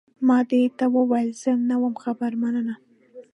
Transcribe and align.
ما 0.27 0.39
دې 0.49 0.61
ته 0.77 0.85
وویل، 0.95 1.29
زه 1.41 1.51
نه 1.69 1.75
وم 1.81 1.95
خبر، 2.03 2.31
مننه. 2.41 2.75